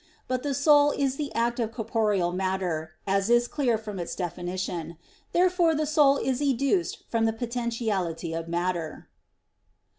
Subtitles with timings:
[0.27, 4.97] But the soul is the act of corporeal matter, as is clear from its definition.
[5.31, 9.09] Therefore the soul is educed from the potentiality of matter.